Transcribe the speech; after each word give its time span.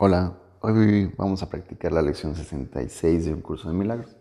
Hola, 0.00 0.38
hoy 0.60 1.12
vamos 1.16 1.42
a 1.42 1.50
practicar 1.50 1.90
la 1.90 2.02
lección 2.02 2.36
66 2.36 3.24
de 3.24 3.34
un 3.34 3.40
curso 3.40 3.68
de 3.68 3.74
milagros. 3.74 4.16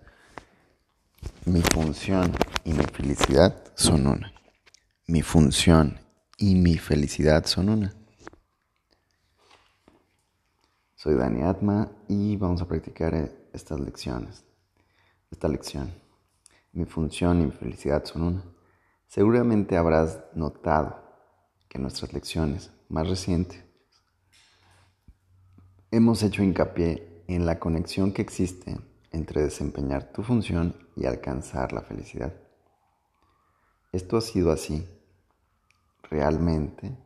Mi 1.45 1.61
función 1.61 2.31
y 2.63 2.73
mi 2.73 2.83
felicidad 2.83 3.63
son 3.75 4.07
una. 4.07 4.33
Mi 5.05 5.21
función 5.21 5.99
y 6.35 6.55
mi 6.55 6.79
felicidad 6.79 7.45
son 7.45 7.69
una. 7.69 7.93
Soy 10.95 11.13
Dani 11.13 11.43
Atma 11.43 11.91
y 12.07 12.37
vamos 12.37 12.63
a 12.63 12.67
practicar 12.67 13.13
estas 13.53 13.79
lecciones. 13.79 14.45
Esta 15.29 15.47
lección. 15.47 15.93
Mi 16.71 16.85
función 16.85 17.39
y 17.39 17.45
mi 17.45 17.51
felicidad 17.51 18.03
son 18.03 18.23
una. 18.23 18.43
Seguramente 19.05 19.77
habrás 19.77 20.23
notado 20.33 20.99
que 21.69 21.77
nuestras 21.77 22.13
lecciones 22.13 22.71
más 22.89 23.07
recientes 23.07 23.66
hemos 25.89 26.21
hecho 26.21 26.43
hincapié 26.43 27.23
en 27.27 27.45
la 27.45 27.59
conexión 27.59 28.11
que 28.11 28.21
existe 28.21 28.77
entre 29.11 29.43
desempeñar 29.43 30.11
tu 30.11 30.21
función 30.21 30.75
y 30.95 31.05
alcanzar 31.05 31.71
la 31.71 31.81
felicidad. 31.81 32.33
Esto 33.93 34.17
ha 34.17 34.21
sido 34.21 34.51
así 34.51 34.85
realmente 36.03 36.97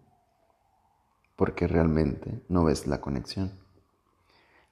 porque 1.35 1.67
realmente 1.67 2.43
no 2.49 2.63
ves 2.63 2.87
la 2.87 3.01
conexión. 3.01 3.51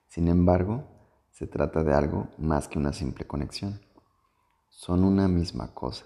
Sin 0.08 0.28
embargo, 0.28 0.86
se 1.31 1.45
trata 1.45 1.84
de 1.84 1.94
algo 1.94 2.30
más 2.38 2.67
que 2.67 2.80
una 2.80 2.94
simple 2.94 3.28
conexión. 3.28 3.80
Son 4.70 5.03
una 5.03 5.28
misma 5.28 5.73
cosa. 5.73 6.05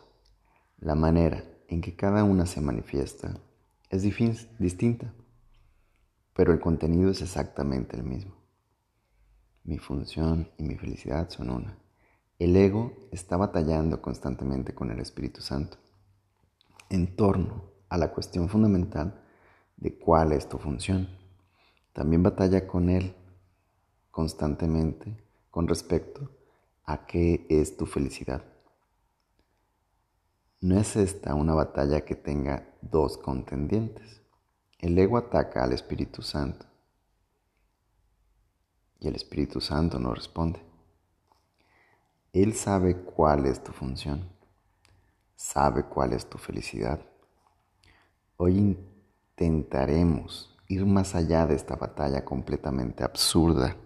La 0.80 0.96
manera 0.96 1.44
en 1.70 1.82
que 1.82 1.96
cada 1.96 2.24
una 2.26 2.46
se 2.46 2.60
manifiesta 2.60 3.38
es 3.90 4.04
distinta 4.60 5.14
pero 6.34 6.54
el 6.54 6.60
contenido 6.60 7.12
es 7.12 7.22
exactamente 7.22 7.96
el 7.96 8.04
mismo. 8.04 8.36
Mi 9.64 9.78
función 9.78 10.50
y 10.58 10.64
mi 10.64 10.76
felicidad 10.76 11.30
son 11.30 11.50
una. 11.50 11.78
El 12.40 12.56
ego 12.56 12.94
está 13.12 13.38
batallando 13.38 14.02
constantemente 14.02 14.74
con 14.74 14.92
el 14.92 15.00
Espíritu 15.00 15.42
Santo 15.42 15.78
en 16.90 17.16
torno 17.16 17.72
a 17.90 17.98
la 17.98 18.12
cuestión 18.12 18.50
fundamental 18.50 19.22
de 19.78 19.98
cuál 19.98 20.32
es 20.32 20.50
tu 20.50 20.58
función. 20.58 21.08
También 21.94 22.24
batalla 22.24 22.68
con 22.68 22.90
él 22.90 23.16
constantemente 24.12 25.16
con 25.50 25.68
respecto 25.68 26.30
a 26.86 27.06
qué 27.06 27.46
es 27.50 27.78
tu 27.78 27.86
felicidad. 27.86 28.44
No 30.60 30.80
es 30.80 30.96
esta 30.96 31.36
una 31.36 31.54
batalla 31.54 32.02
que 32.02 32.16
tenga 32.16 32.68
dos 32.82 33.18
contendientes. 33.18 34.23
El 34.84 35.00
ego 35.00 35.18
ataca 35.18 35.64
al 35.64 35.72
Espíritu 35.72 36.22
Santo 36.22 36.66
y 39.00 39.08
el 39.08 39.16
Espíritu 39.16 39.62
Santo 39.62 39.98
no 39.98 40.14
responde. 40.14 40.62
Él 42.34 42.54
sabe 42.54 42.98
cuál 42.98 43.46
es 43.46 43.64
tu 43.64 43.72
función, 43.72 44.30
sabe 45.38 45.86
cuál 45.86 46.12
es 46.12 46.30
tu 46.30 46.38
felicidad. 46.38 47.00
Hoy 48.36 48.78
intentaremos 49.38 50.54
ir 50.68 50.86
más 50.86 51.16
allá 51.16 51.48
de 51.48 51.56
esta 51.56 51.78
batalla 51.78 52.26
completamente 52.26 53.06
absurda 53.06 53.78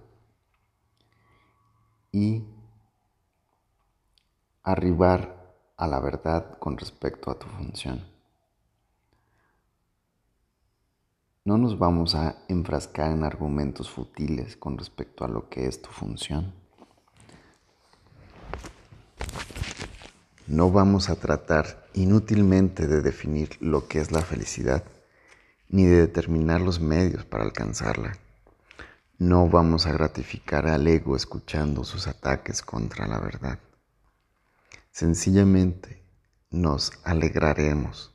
y 2.11 2.43
arribar 4.63 5.53
a 5.77 5.85
la 5.85 5.99
verdad 5.99 6.57
con 6.57 6.75
respecto 6.75 7.29
a 7.29 7.37
tu 7.37 7.45
función. 7.49 8.16
No 11.47 11.57
nos 11.57 11.79
vamos 11.79 12.13
a 12.13 12.35
enfrascar 12.49 13.09
en 13.09 13.23
argumentos 13.23 13.89
futiles 13.89 14.57
con 14.57 14.77
respecto 14.77 15.23
a 15.23 15.29
lo 15.29 15.47
que 15.47 15.65
es 15.65 15.81
tu 15.81 15.89
función. 15.89 16.53
No 20.45 20.71
vamos 20.71 21.09
a 21.09 21.15
tratar 21.15 21.87
inútilmente 21.93 22.85
de 22.85 22.99
definir 22.99 23.51
lo 23.61 23.87
que 23.87 24.01
es 24.01 24.11
la 24.11 24.23
felicidad, 24.23 24.83
ni 25.69 25.85
de 25.85 26.01
determinar 26.01 26.59
los 26.59 26.81
medios 26.81 27.23
para 27.23 27.45
alcanzarla. 27.45 28.17
No 29.17 29.47
vamos 29.47 29.85
a 29.85 29.93
gratificar 29.93 30.67
al 30.67 30.85
ego 30.85 31.15
escuchando 31.15 31.85
sus 31.85 32.07
ataques 32.07 32.61
contra 32.61 33.07
la 33.07 33.21
verdad. 33.21 33.59
Sencillamente 34.91 36.03
nos 36.51 36.91
alegraremos 37.05 38.13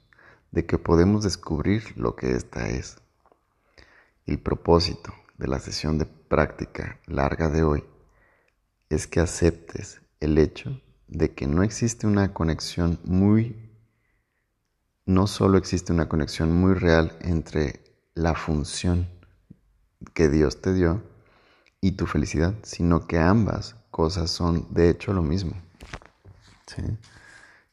de 0.51 0.67
que 0.67 0.77
podemos 0.77 1.25
descubrir 1.25 1.97
lo 1.97 2.15
que 2.15 2.37
ésta 2.37 2.69
es 2.69 3.02
el 4.27 4.39
propósito 4.39 5.13
de 5.39 5.49
la 5.49 5.59
sesión 5.59 5.99
de 5.99 6.07
práctica 6.07 7.01
larga 7.07 7.49
de 7.49 7.63
hoy 7.63 7.85
es 8.89 9.07
que 9.07 9.21
aceptes 9.21 10.01
el 10.21 10.39
hecho 10.39 10.81
de 11.09 11.35
que 11.35 11.47
no 11.47 11.63
existe 11.63 12.07
una 12.07 12.33
conexión 12.33 12.99
muy, 13.05 13.71
no 15.05 15.27
solo 15.27 15.59
existe 15.59 15.93
una 15.93 16.09
conexión 16.09 16.53
muy 16.53 16.75
real 16.75 17.17
entre 17.21 17.83
la 18.15 18.35
función 18.35 19.09
que 20.15 20.29
Dios 20.29 20.61
te 20.61 20.73
dio 20.73 21.03
y 21.81 21.93
tu 21.93 22.07
felicidad, 22.07 22.55
sino 22.63 23.07
que 23.07 23.19
ambas 23.19 23.77
cosas 23.91 24.31
son 24.31 24.67
de 24.73 24.91
hecho 24.91 25.13
lo 25.13 25.23
mismo. 25.23 25.55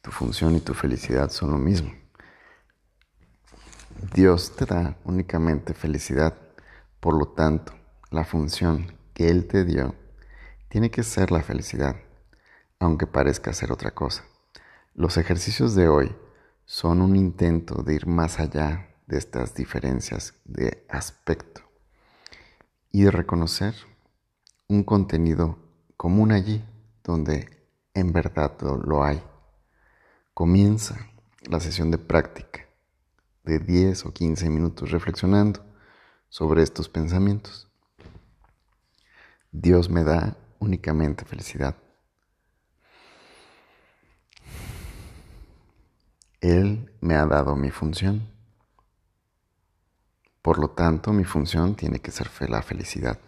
Tu 0.02 0.12
función 0.12 0.56
y 0.56 0.62
tu 0.62 0.74
felicidad 0.74 1.30
son 1.30 1.52
lo 1.52 1.58
mismo. 1.58 1.92
Dios 4.02 4.56
te 4.56 4.66
da 4.66 4.96
únicamente 5.04 5.74
felicidad. 5.74 6.34
Por 7.02 7.18
lo 7.18 7.28
tanto, 7.28 7.74
la 8.12 8.24
función 8.24 8.98
que 9.14 9.30
Él 9.30 9.46
te 9.46 9.66
dio 9.66 9.94
tiene 10.70 10.90
que 10.90 11.04
ser 11.04 11.32
la 11.32 11.44
felicidad, 11.44 11.98
aunque 12.80 13.08
parezca 13.08 13.52
ser 13.52 13.74
otra 13.74 13.92
cosa. 13.92 14.24
Los 14.94 15.18
ejercicios 15.18 15.76
de 15.76 15.90
hoy 15.90 16.16
son 16.66 17.02
un 17.02 17.18
intento 17.18 17.84
de 17.84 17.96
ir 17.96 18.08
más 18.08 18.40
allá 18.40 18.96
de 19.06 19.18
estas 19.18 19.54
diferencias 19.54 20.34
de 20.46 20.86
aspecto 20.88 21.62
y 22.94 23.04
de 23.04 23.12
reconocer 23.12 23.76
un 24.70 24.84
contenido 24.84 25.60
común 25.98 26.32
allí 26.32 26.64
donde 27.04 27.50
en 27.94 28.14
verdad 28.14 28.54
lo 28.62 29.04
hay. 29.04 29.22
Comienza 30.34 30.96
la 31.50 31.60
sesión 31.60 31.92
de 31.92 31.98
práctica 31.98 32.69
de 33.44 33.60
10 33.60 34.06
o 34.06 34.14
15 34.14 34.50
minutos 34.50 34.92
reflexionando 34.92 35.66
sobre 36.30 36.64
estos 36.64 36.90
pensamientos. 36.90 37.68
Dios 39.52 39.90
me 39.90 40.04
da 40.04 40.38
únicamente 40.60 41.26
felicidad. 41.26 41.76
Él 46.42 46.94
me 47.02 47.16
ha 47.16 47.26
dado 47.26 47.56
mi 47.56 47.72
función. 47.72 48.30
Por 50.42 50.58
lo 50.58 50.70
tanto, 50.70 51.12
mi 51.12 51.26
función 51.26 51.76
tiene 51.76 52.00
que 52.00 52.12
ser 52.12 52.30
la 52.50 52.62
felicidad. 52.62 53.20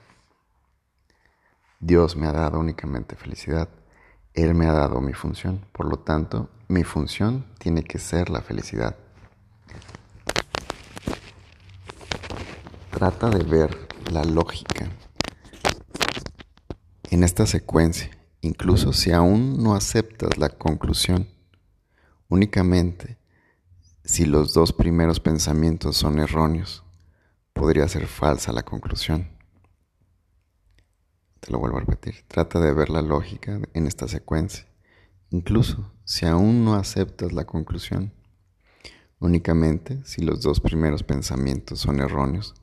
Dios 1.80 2.16
me 2.16 2.28
ha 2.28 2.32
dado 2.32 2.60
únicamente 2.60 3.16
felicidad. 3.16 3.68
Él 4.34 4.54
me 4.54 4.68
ha 4.68 4.72
dado 4.72 5.02
mi 5.02 5.14
función. 5.14 5.66
Por 5.74 5.88
lo 5.88 6.00
tanto, 6.00 6.50
mi 6.68 6.84
función 6.84 7.46
tiene 7.58 7.84
que 7.84 8.00
ser 8.00 8.30
la 8.30 8.42
felicidad. 8.42 8.96
Trata 13.02 13.32
de 13.32 13.44
ver 13.44 13.76
la 14.12 14.24
lógica 14.24 14.88
en 17.10 17.24
esta 17.24 17.48
secuencia, 17.48 18.12
incluso 18.42 18.94
si 18.94 19.12
aún 19.12 19.64
no 19.64 19.74
aceptas 19.74 20.38
la 20.38 20.50
conclusión. 20.50 21.28
Únicamente 22.30 23.18
si 24.04 24.26
los 24.26 24.54
dos 24.54 24.72
primeros 24.72 25.20
pensamientos 25.20 25.98
son 25.98 26.20
erróneos, 26.20 26.84
podría 27.54 27.88
ser 27.88 28.06
falsa 28.06 28.54
la 28.54 28.62
conclusión. 28.62 29.32
Te 31.40 31.52
lo 31.52 31.58
vuelvo 31.58 31.78
a 31.78 31.80
repetir. 31.80 32.24
Trata 32.28 32.60
de 32.60 32.72
ver 32.72 32.92
la 32.92 33.02
lógica 33.02 33.60
en 33.74 33.88
esta 33.88 34.08
secuencia, 34.08 34.68
incluso 35.32 35.92
si 36.06 36.28
aún 36.28 36.64
no 36.64 36.76
aceptas 36.76 37.34
la 37.34 37.46
conclusión. 37.46 38.14
Únicamente 39.20 40.04
si 40.06 40.22
los 40.22 40.44
dos 40.44 40.60
primeros 40.60 41.02
pensamientos 41.02 41.80
son 41.80 42.00
erróneos, 42.00 42.54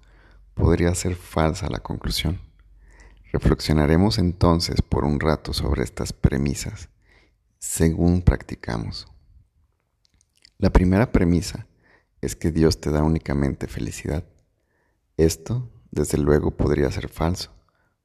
podría 0.59 0.95
ser 0.95 1.15
falsa 1.15 1.71
la 1.71 1.79
conclusión. 1.79 2.41
Reflexionaremos 3.33 4.19
entonces 4.19 4.83
por 4.83 5.05
un 5.05 5.21
rato 5.21 5.53
sobre 5.53 5.85
estas 5.85 6.13
premisas 6.13 6.89
según 7.59 8.23
practicamos. 8.23 9.07
La 10.59 10.71
primera 10.71 11.13
premisa 11.13 11.67
es 12.21 12.35
que 12.35 12.51
Dios 12.51 12.81
te 12.81 12.91
da 12.91 13.03
únicamente 13.03 13.67
felicidad. 13.67 14.25
Esto, 15.17 15.71
desde 15.91 16.19
luego, 16.19 16.57
podría 16.57 16.91
ser 16.91 17.09
falso, 17.09 17.53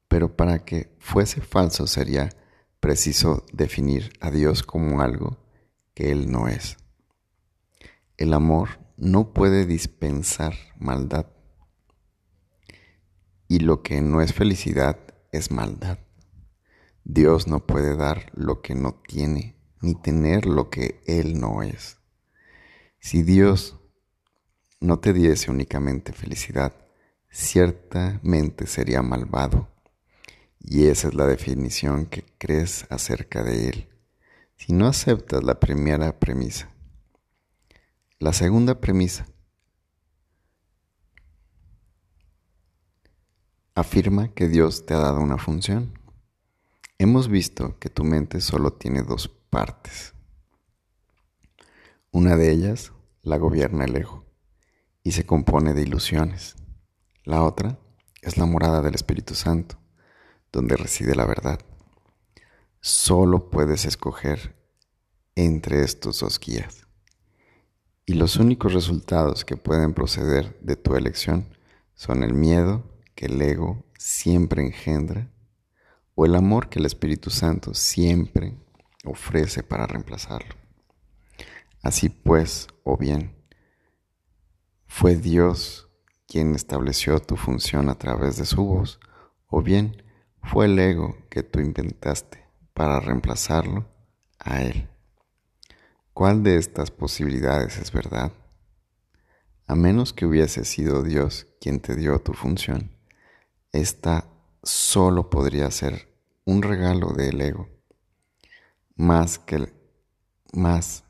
pero 0.08 0.36
para 0.36 0.64
que 0.64 0.94
fuese 0.98 1.40
falso 1.40 1.86
sería 1.86 2.30
preciso 2.80 3.44
definir 3.52 4.12
a 4.20 4.30
Dios 4.30 4.62
como 4.62 5.00
algo 5.00 5.38
que 5.94 6.10
Él 6.12 6.30
no 6.30 6.48
es. 6.48 6.76
El 8.16 8.32
amor 8.32 8.80
no 8.96 9.32
puede 9.32 9.66
dispensar 9.66 10.54
maldad 10.78 11.26
lo 13.64 13.82
que 13.82 14.02
no 14.02 14.20
es 14.20 14.34
felicidad 14.34 14.98
es 15.32 15.50
maldad. 15.50 15.98
Dios 17.02 17.48
no 17.48 17.66
puede 17.66 17.96
dar 17.96 18.30
lo 18.34 18.60
que 18.60 18.74
no 18.74 19.00
tiene, 19.08 19.56
ni 19.80 19.94
tener 19.94 20.44
lo 20.44 20.68
que 20.68 21.02
Él 21.06 21.40
no 21.40 21.62
es. 21.62 21.96
Si 22.98 23.22
Dios 23.22 23.78
no 24.80 25.00
te 25.00 25.14
diese 25.14 25.50
únicamente 25.50 26.12
felicidad, 26.12 26.74
ciertamente 27.30 28.66
sería 28.66 29.00
malvado. 29.00 29.68
Y 30.60 30.86
esa 30.86 31.08
es 31.08 31.14
la 31.14 31.26
definición 31.26 32.04
que 32.04 32.24
crees 32.36 32.86
acerca 32.90 33.42
de 33.42 33.68
Él. 33.68 33.88
Si 34.56 34.74
no 34.74 34.86
aceptas 34.86 35.42
la 35.42 35.58
primera 35.58 36.18
premisa, 36.18 36.70
la 38.18 38.34
segunda 38.34 38.80
premisa 38.80 39.26
afirma 43.74 44.32
que 44.32 44.48
Dios 44.48 44.86
te 44.86 44.94
ha 44.94 44.98
dado 44.98 45.20
una 45.20 45.38
función. 45.38 45.98
Hemos 46.98 47.28
visto 47.28 47.78
que 47.80 47.90
tu 47.90 48.04
mente 48.04 48.40
solo 48.40 48.72
tiene 48.72 49.02
dos 49.02 49.28
partes. 49.28 50.14
Una 52.12 52.36
de 52.36 52.52
ellas 52.52 52.92
la 53.22 53.36
gobierna 53.38 53.84
el 53.84 53.96
ego 53.96 54.24
y 55.02 55.12
se 55.12 55.26
compone 55.26 55.74
de 55.74 55.82
ilusiones. 55.82 56.54
La 57.24 57.42
otra 57.42 57.78
es 58.22 58.36
la 58.36 58.46
morada 58.46 58.80
del 58.80 58.94
Espíritu 58.94 59.34
Santo, 59.34 59.76
donde 60.52 60.76
reside 60.76 61.16
la 61.16 61.26
verdad. 61.26 61.58
Solo 62.80 63.50
puedes 63.50 63.86
escoger 63.86 64.54
entre 65.34 65.82
estos 65.82 66.20
dos 66.20 66.38
guías. 66.38 66.86
Y 68.06 68.14
los 68.14 68.36
únicos 68.36 68.72
resultados 68.72 69.44
que 69.44 69.56
pueden 69.56 69.94
proceder 69.94 70.58
de 70.60 70.76
tu 70.76 70.94
elección 70.94 71.48
son 71.94 72.22
el 72.22 72.34
miedo 72.34 72.93
que 73.14 73.26
el 73.26 73.40
ego 73.40 73.84
siempre 73.98 74.62
engendra 74.62 75.30
o 76.14 76.26
el 76.26 76.34
amor 76.34 76.68
que 76.68 76.78
el 76.78 76.86
Espíritu 76.86 77.30
Santo 77.30 77.74
siempre 77.74 78.56
ofrece 79.04 79.62
para 79.62 79.86
reemplazarlo. 79.86 80.54
Así 81.82 82.08
pues, 82.08 82.68
o 82.82 82.96
bien, 82.96 83.34
fue 84.86 85.16
Dios 85.16 85.88
quien 86.26 86.54
estableció 86.54 87.18
tu 87.20 87.36
función 87.36 87.88
a 87.88 87.96
través 87.96 88.36
de 88.36 88.46
su 88.46 88.64
voz, 88.64 88.98
o 89.48 89.62
bien 89.62 90.02
fue 90.42 90.66
el 90.66 90.78
ego 90.78 91.16
que 91.28 91.42
tú 91.42 91.60
inventaste 91.60 92.44
para 92.72 93.00
reemplazarlo 93.00 93.88
a 94.38 94.62
Él. 94.62 94.88
¿Cuál 96.12 96.42
de 96.42 96.56
estas 96.56 96.90
posibilidades 96.90 97.76
es 97.78 97.92
verdad? 97.92 98.32
A 99.66 99.74
menos 99.74 100.12
que 100.12 100.26
hubiese 100.26 100.64
sido 100.64 101.02
Dios 101.02 101.46
quien 101.60 101.80
te 101.80 101.96
dio 101.96 102.18
tu 102.20 102.34
función, 102.34 102.90
esta 103.74 104.30
solo 104.62 105.30
podría 105.30 105.68
ser 105.72 106.08
un 106.44 106.62
regalo 106.62 107.12
del 107.12 107.40
ego. 107.40 107.68
Más 108.94 109.40
que 109.40 109.72
más, 110.52 111.04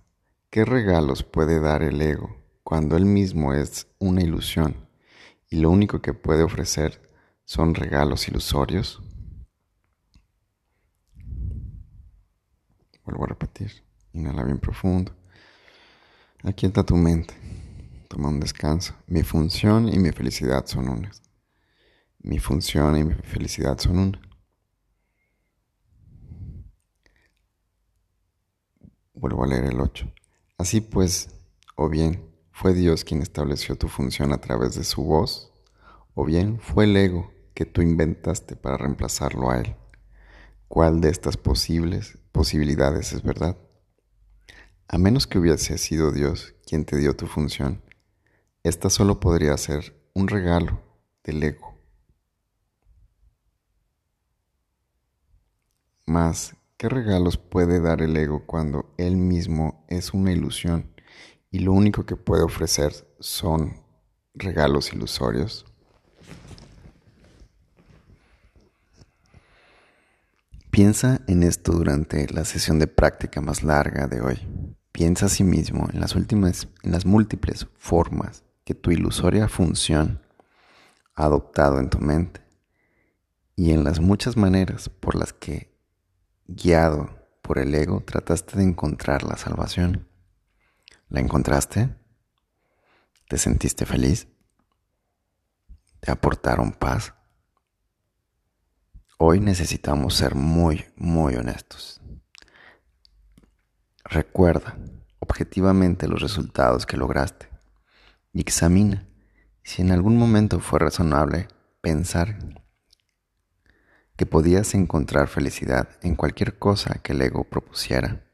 ¿qué 0.49 0.65
regalos 0.65 1.23
puede 1.23 1.61
dar 1.61 1.83
el 1.83 2.01
ego 2.01 2.43
cuando 2.63 2.97
él 2.97 3.05
mismo 3.05 3.53
es 3.53 3.87
una 3.99 4.23
ilusión 4.23 4.89
y 5.51 5.57
lo 5.57 5.71
único 5.71 6.01
que 6.01 6.15
puede 6.15 6.43
ofrecer 6.43 7.11
son 7.45 7.75
regalos 7.75 8.29
ilusorios? 8.29 9.03
Vuelvo 13.05 13.25
a 13.25 13.29
repetir. 13.29 13.85
Inhala 14.15 14.43
bien 14.43 14.59
profundo. 14.59 15.15
Aquí 16.43 16.65
está 16.65 16.83
tu 16.83 16.97
mente. 16.97 17.35
Toma 18.09 18.31
un 18.31 18.41
descanso. 18.41 18.95
Mi 19.07 19.23
función 19.23 19.93
y 19.93 19.99
mi 19.99 20.13
felicidad 20.13 20.65
son 20.65 20.89
unas. 20.89 21.24
Mi 22.25 22.39
función 22.39 22.97
y 22.97 23.05
mi 23.05 23.15
felicidad 23.17 23.79
son 23.79 23.99
una. 23.99 24.21
Vuelvo 29.13 29.45
a 29.45 29.47
leer 29.47 29.67
el 29.67 29.79
8. 29.79 30.11
Así 30.57 30.81
pues, 30.81 31.29
o 31.77 31.91
bien 31.91 32.25
fue 32.51 32.73
Dios 32.73 33.05
quien 33.05 33.21
estableció 33.21 33.77
tu 33.77 33.89
función 33.89 34.33
a 34.33 34.41
través 34.41 34.75
de 34.75 34.85
su 34.85 35.05
voz, 35.05 35.53
o 36.15 36.25
bien 36.25 36.61
fue 36.61 36.85
el 36.85 36.97
ego 36.97 37.31
que 37.53 37.67
tú 37.67 37.83
inventaste 37.83 38.57
para 38.57 38.79
reemplazarlo 38.79 39.51
a 39.51 39.59
él. 39.59 39.77
¿Cuál 40.67 41.03
de 41.03 41.11
estas 41.11 41.37
posibles 41.37 42.17
posibilidades 42.33 43.13
es 43.13 43.23
verdad? 43.23 43.59
A 44.89 44.97
menos 44.97 45.27
que 45.27 45.39
hubiese 45.39 45.77
sido 45.77 46.11
Dios 46.11 46.55
quien 46.67 46.87
te 46.87 46.97
dio 46.97 47.15
tu 47.15 47.27
función, 47.27 47.83
esta 48.63 48.89
solo 48.89 49.21
podría 49.21 49.59
ser 49.59 49.95
un 50.15 50.29
regalo 50.29 50.81
del 51.23 51.43
ego 51.43 51.74
Más, 56.07 56.55
¿qué 56.77 56.91
regalos 56.91 57.39
puede 57.39 57.81
dar 57.81 58.03
el 58.03 58.15
ego 58.17 58.45
cuando 58.45 58.95
él 58.99 59.17
mismo 59.17 59.87
es 59.89 60.13
una 60.13 60.33
ilusión 60.33 60.93
y 61.51 61.61
lo 61.61 61.73
único 61.73 62.05
que 62.05 62.15
puede 62.15 62.43
ofrecer 62.43 62.93
son 63.21 63.81
regalos 64.35 64.93
ilusorios? 64.93 65.65
Piensa 70.71 71.23
en 71.27 71.43
esto 71.43 71.73
durante 71.73 72.27
la 72.35 72.45
sesión 72.45 72.79
de 72.79 72.87
práctica 72.87 73.41
más 73.41 73.63
larga 73.63 74.07
de 74.07 74.21
hoy. 74.21 74.41
Piensa 74.93 75.27
a 75.27 75.29
sí 75.31 75.43
mismo 75.43 75.89
en 75.91 76.01
las 76.01 76.17
últimas, 76.17 76.69
en 76.83 76.93
las 76.93 77.07
múltiples 77.07 77.67
formas 77.79 78.45
que 78.65 78.75
tu 78.75 78.91
ilusoria 78.91 79.49
función 79.49 80.21
ha 81.15 81.25
adoptado 81.25 81.79
en 81.79 81.89
tu 81.89 81.99
mente 81.99 82.43
y 83.57 83.71
en 83.71 83.85
las 83.85 84.01
muchas 84.01 84.37
maneras 84.37 84.89
por 84.89 85.15
las 85.15 85.33
que 85.33 85.74
guiado 86.47 87.11
por 87.43 87.59
el 87.59 87.75
ego, 87.75 88.01
trataste 88.01 88.59
de 88.59 88.65
encontrar 88.65 89.23
la 89.23 89.37
salvación. 89.37 90.09
¿La 91.09 91.21
encontraste? 91.21 91.95
¿Te 93.29 93.39
sentiste 93.39 93.87
feliz? 93.87 94.29
¿Te 96.01 96.11
aportaron 96.11 96.73
paz? 96.73 97.15
Hoy 99.19 99.41
necesitamos 99.41 100.15
ser 100.15 100.35
muy, 100.35 100.85
muy 100.97 101.37
honestos. 101.37 102.01
Recuerda 104.05 104.77
objetivamente 105.19 106.09
los 106.09 106.21
resultados 106.21 106.85
que 106.85 106.97
lograste 106.97 107.49
y 108.33 108.41
examina 108.41 109.09
si 109.63 109.83
en 109.83 109.93
algún 109.93 110.19
momento 110.19 110.61
fue 110.61 110.79
razonable 110.79 111.49
pensar 111.81 112.39
que 114.17 114.27
podías 114.27 114.75
encontrar 114.75 115.29
felicidad 115.29 115.89
en 116.03 116.15
cualquier 116.15 116.59
cosa 116.59 117.01
que 117.03 117.13
el 117.13 117.23
ego 117.23 117.45
propusiera. 117.45 118.25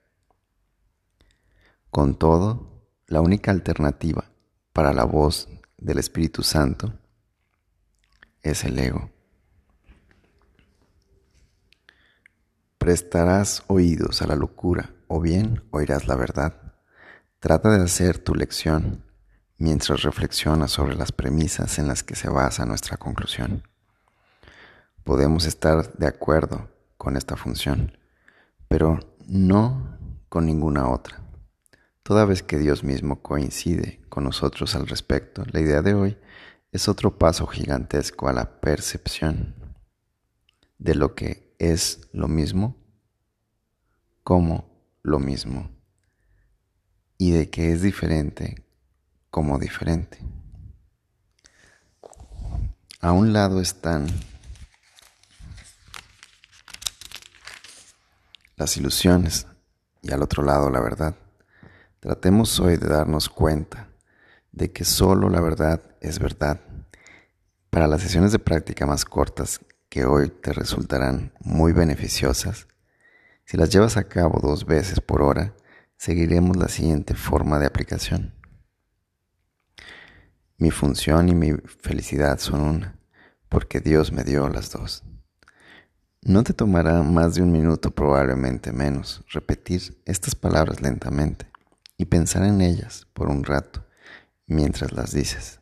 Con 1.91 2.19
todo, 2.19 2.87
la 3.07 3.21
única 3.21 3.51
alternativa 3.51 4.31
para 4.73 4.93
la 4.93 5.05
voz 5.05 5.49
del 5.79 5.99
Espíritu 5.99 6.43
Santo 6.43 6.93
es 8.43 8.65
el 8.65 8.79
ego. 8.79 9.11
Prestarás 12.79 13.65
oídos 13.67 14.23
a 14.23 14.27
la 14.27 14.37
locura 14.37 14.95
o 15.09 15.21
bien 15.21 15.65
oirás 15.71 16.07
la 16.07 16.15
verdad. 16.15 16.75
Trata 17.39 17.71
de 17.71 17.83
hacer 17.83 18.19
tu 18.19 18.35
lección 18.35 19.05
mientras 19.59 20.03
reflexionas 20.03 20.71
sobre 20.71 20.95
las 20.95 21.13
premisas 21.13 21.79
en 21.79 21.89
las 21.89 22.03
que 22.03 22.15
se 22.15 22.29
basa 22.29 22.65
nuestra 22.65 22.97
conclusión. 22.97 23.70
Podemos 25.05 25.47
estar 25.47 25.93
de 25.95 26.07
acuerdo 26.07 26.71
con 26.97 27.17
esta 27.17 27.37
función, 27.37 27.97
pero 28.69 29.01
no 29.27 29.99
con 30.29 30.47
ninguna 30.47 30.89
otra. 30.89 31.21
Toda 32.03 32.25
vez 32.25 32.43
que 32.43 32.59
Dios 32.59 32.85
mismo 32.85 33.23
coincide 33.23 34.01
con 34.09 34.25
nosotros 34.25 34.75
al 34.75 34.87
respecto, 34.87 35.45
la 35.53 35.61
idea 35.61 35.83
de 35.83 35.95
hoy 35.95 36.19
es 36.73 36.89
otro 36.89 37.19
paso 37.19 37.47
gigantesco 37.47 38.29
a 38.29 38.33
la 38.33 38.61
percepción 38.61 39.55
de 40.79 40.95
lo 40.95 41.15
que 41.15 41.55
es 41.59 42.09
lo 42.13 42.29
mismo 42.29 42.77
como 44.23 44.71
lo 45.03 45.19
mismo 45.19 45.71
y 47.19 47.33
de 47.33 47.51
que 47.51 47.73
es 47.73 47.83
diferente 47.83 48.65
como 49.31 49.59
diferente. 49.59 50.19
A 53.01 53.13
un 53.13 53.33
lado 53.33 53.61
están 53.61 54.07
las 58.61 58.77
ilusiones 58.77 59.47
y 60.03 60.13
al 60.13 60.23
otro 60.23 60.43
lado 60.43 60.69
la 60.69 60.81
verdad. 60.81 61.17
Tratemos 61.99 62.61
hoy 62.61 62.77
de 62.77 62.89
darnos 62.89 63.31
cuenta 63.31 63.89
de 64.53 64.71
que 64.71 64.85
solo 64.85 65.31
la 65.31 65.41
verdad 65.41 65.81
es 66.03 66.19
verdad. 66.19 66.61
Para 67.71 67.89
las 67.89 68.03
sesiones 68.03 68.33
de 68.33 68.39
práctica 68.39 68.85
más 68.85 69.07
cortas 69.07 69.61
que 69.89 70.05
hoy 70.05 70.29
te 70.29 70.53
resultarán 70.53 71.33
muy 71.41 71.73
beneficiosas, 71.73 72.69
si 73.47 73.57
las 73.57 73.71
llevas 73.71 73.97
a 73.97 74.05
cabo 74.05 74.39
dos 74.41 74.67
veces 74.67 75.01
por 75.01 75.23
hora, 75.23 75.55
seguiremos 75.97 76.57
la 76.57 76.69
siguiente 76.69 77.15
forma 77.15 77.59
de 77.59 77.67
aplicación. 77.67 78.35
Mi 80.59 80.71
función 80.71 81.31
y 81.31 81.35
mi 81.35 81.53
felicidad 81.81 82.39
son 82.39 82.61
una. 82.61 82.97
porque 83.49 83.81
Dios 83.81 84.13
me 84.13 84.23
dio 84.23 84.49
las 84.49 84.71
dos. 84.71 85.03
No 86.23 86.45
te 86.45 86.53
tomará 86.53 87.03
más 87.03 87.35
de 87.35 87.43
un 87.43 87.51
minuto, 87.51 87.91
probablemente 87.93 88.73
menos, 88.73 89.25
repetir 89.29 90.03
estas 90.05 90.35
palabras 90.35 90.83
lentamente 90.83 91.47
y 91.97 92.05
pensar 92.05 92.45
en 92.45 92.61
ellas 92.61 93.07
por 93.15 93.31
un 93.31 93.43
rato 93.43 93.87
mientras 94.47 94.93
las 94.93 95.13
dices. 95.13 95.61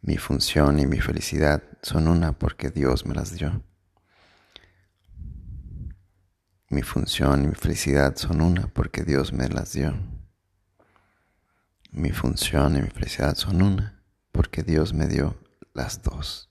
Mi 0.00 0.16
función 0.16 0.78
y 0.78 0.86
mi 0.86 1.00
felicidad 1.00 1.60
son 1.82 2.06
una 2.06 2.38
porque 2.38 2.70
Dios 2.70 3.04
me 3.04 3.14
las 3.14 3.32
dio. 3.36 3.64
Mi 6.70 6.82
función 6.82 7.42
y 7.42 7.48
mi 7.48 7.54
felicidad 7.54 8.14
son 8.16 8.42
una 8.42 8.68
porque 8.68 9.02
Dios 9.02 9.32
me 9.32 9.48
las 9.48 9.72
dio. 9.72 9.92
Mi 11.90 12.10
función 12.10 12.76
y 12.76 12.82
mi 12.82 12.90
felicidad 12.90 13.34
son 13.34 13.60
una 13.60 14.04
porque 14.30 14.62
Dios 14.62 14.94
me 14.94 15.08
dio 15.08 15.36
las 15.72 16.00
dos. 16.02 16.48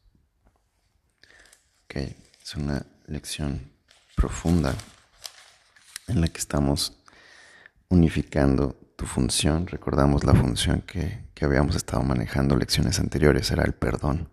Ok, 1.86 1.96
es 2.42 2.56
una 2.56 2.86
lección 3.08 3.72
profunda 4.16 4.74
en 6.08 6.22
la 6.22 6.28
que 6.28 6.40
estamos 6.40 6.98
unificando 7.90 8.76
tu 8.96 9.06
función. 9.06 9.68
Recordamos 9.68 10.24
la 10.24 10.34
función 10.34 10.82
que, 10.82 11.26
que 11.34 11.46
habíamos 11.46 11.76
estado 11.76 12.04
manejando 12.04 12.56
lecciones 12.56 13.00
anteriores, 13.00 13.52
era 13.52 13.64
el 13.64 13.74
perdón. 13.74 14.30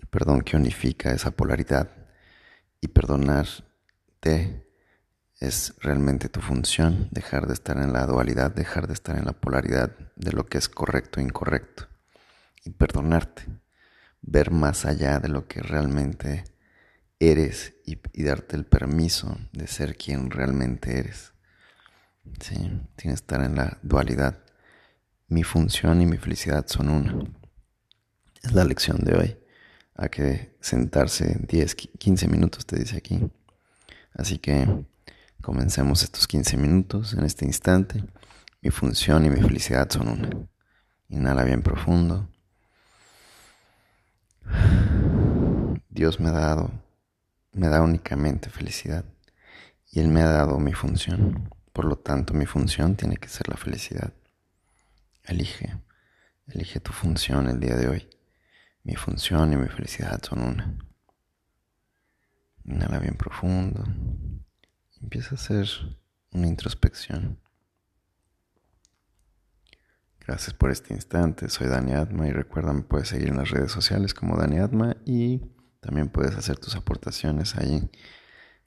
El 0.00 0.06
perdón 0.06 0.42
que 0.42 0.56
unifica 0.56 1.12
esa 1.12 1.30
polaridad 1.30 1.90
y 2.80 2.88
perdonarte 2.88 4.68
es 5.40 5.74
realmente 5.80 6.28
tu 6.28 6.40
función, 6.40 7.08
dejar 7.12 7.46
de 7.46 7.54
estar 7.54 7.76
en 7.78 7.92
la 7.92 8.06
dualidad, 8.06 8.50
dejar 8.50 8.88
de 8.88 8.94
estar 8.94 9.16
en 9.16 9.24
la 9.24 9.32
polaridad 9.32 9.92
de 10.16 10.32
lo 10.32 10.46
que 10.46 10.58
es 10.58 10.68
correcto 10.68 11.20
e 11.20 11.22
incorrecto 11.22 11.86
y 12.64 12.70
perdonarte, 12.70 13.44
ver 14.20 14.50
más 14.50 14.84
allá 14.84 15.20
de 15.20 15.28
lo 15.28 15.46
que 15.46 15.62
realmente 15.62 16.44
eres 17.20 17.74
y, 17.84 17.98
darte 18.22 18.56
el 18.56 18.64
permiso 18.64 19.38
de 19.52 19.66
ser 19.66 19.96
quien 19.96 20.30
realmente 20.30 20.98
eres. 20.98 21.32
Sí, 22.40 22.56
sin 22.96 23.10
estar 23.10 23.42
en 23.42 23.56
la 23.56 23.78
dualidad. 23.82 24.38
Mi 25.28 25.42
función 25.42 26.00
y 26.00 26.06
mi 26.06 26.18
felicidad 26.18 26.66
son 26.66 26.88
una. 26.88 27.18
Es 28.42 28.52
la 28.52 28.64
lección 28.64 28.98
de 28.98 29.14
hoy. 29.14 29.38
Hay 29.94 30.10
que 30.10 30.56
sentarse 30.60 31.38
10, 31.48 31.74
15 31.74 32.28
minutos, 32.28 32.66
te 32.66 32.78
dice 32.78 32.96
aquí. 32.96 33.20
Así 34.14 34.38
que 34.38 34.84
comencemos 35.42 36.02
estos 36.02 36.26
15 36.26 36.56
minutos 36.56 37.14
en 37.14 37.24
este 37.24 37.44
instante. 37.44 38.04
Mi 38.60 38.70
función 38.70 39.24
y 39.24 39.30
mi 39.30 39.40
felicidad 39.40 39.90
son 39.90 40.08
una. 40.08 40.30
Inhala 41.08 41.44
bien 41.44 41.62
profundo. 41.62 42.28
Dios 45.88 46.20
me 46.20 46.28
ha 46.28 46.32
dado, 46.32 46.70
me 47.52 47.68
da 47.68 47.82
únicamente 47.82 48.50
felicidad 48.50 49.04
y 49.90 50.00
Él 50.00 50.08
me 50.08 50.22
ha 50.22 50.28
dado 50.28 50.58
mi 50.58 50.72
función. 50.72 51.50
Por 51.72 51.84
lo 51.84 51.96
tanto, 51.96 52.34
mi 52.34 52.46
función 52.46 52.96
tiene 52.96 53.16
que 53.16 53.28
ser 53.28 53.48
la 53.48 53.56
felicidad. 53.56 54.12
Elige, 55.24 55.76
elige 56.46 56.80
tu 56.80 56.92
función 56.92 57.48
el 57.48 57.60
día 57.60 57.76
de 57.76 57.88
hoy. 57.88 58.08
Mi 58.82 58.96
función 58.96 59.52
y 59.52 59.56
mi 59.56 59.68
felicidad 59.68 60.20
son 60.22 60.42
una. 60.42 60.78
Inhala 62.64 62.98
bien 62.98 63.16
profundo. 63.16 63.84
Empieza 65.00 65.30
a 65.32 65.34
hacer 65.34 65.68
una 66.32 66.46
introspección. 66.46 67.38
Gracias 70.20 70.52
por 70.52 70.70
este 70.70 70.92
instante. 70.92 71.48
Soy 71.48 71.68
Dani 71.68 71.92
Atma 71.94 72.28
y 72.28 72.32
recuerda, 72.32 72.72
me 72.72 72.82
puedes 72.82 73.08
seguir 73.08 73.28
en 73.28 73.38
las 73.38 73.50
redes 73.50 73.72
sociales 73.72 74.12
como 74.12 74.36
Dani 74.36 74.58
Atma 74.58 74.96
y 75.06 75.40
también 75.80 76.08
puedes 76.08 76.36
hacer 76.36 76.58
tus 76.58 76.76
aportaciones 76.76 77.56
ahí 77.56 77.88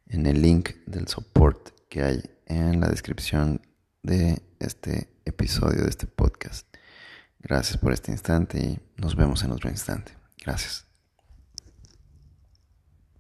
en 0.08 0.26
el 0.26 0.42
link 0.42 0.72
del 0.86 1.08
support 1.08 1.70
que 1.90 2.04
hay 2.04 2.22
en 2.46 2.80
la 2.80 2.88
descripción 2.88 3.62
de 4.04 4.42
este 4.60 5.10
episodio, 5.26 5.84
de 5.84 5.90
este 5.90 6.08
podcast. 6.08 6.68
Gracias 7.40 7.78
por 7.78 7.92
este 7.92 8.12
instante 8.12 8.60
y 8.60 8.80
nos 8.98 9.16
vemos 9.16 9.44
en 9.44 9.52
otro 9.52 9.70
instante. 9.70 10.14
Gracias. 10.44 10.91